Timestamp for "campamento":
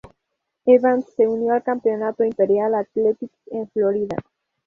1.61-2.23